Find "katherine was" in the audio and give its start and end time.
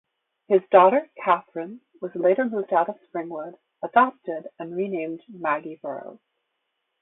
1.23-2.15